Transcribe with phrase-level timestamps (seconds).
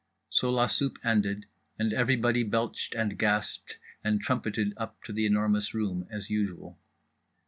[0.31, 1.45] So la soupe ended,
[1.77, 6.79] and everybody belched and gasped and trumpeted up to The Enormous Room as usual.